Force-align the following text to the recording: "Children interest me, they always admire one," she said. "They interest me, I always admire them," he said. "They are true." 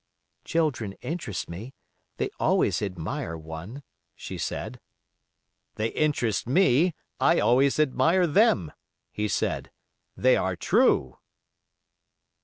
"Children 0.45 0.93
interest 1.03 1.47
me, 1.47 1.75
they 2.17 2.31
always 2.39 2.81
admire 2.81 3.37
one," 3.37 3.83
she 4.15 4.35
said. 4.35 4.79
"They 5.75 5.89
interest 5.89 6.47
me, 6.47 6.95
I 7.19 7.39
always 7.39 7.79
admire 7.79 8.25
them," 8.25 8.71
he 9.11 9.27
said. 9.27 9.69
"They 10.17 10.35
are 10.37 10.55
true." 10.55 11.19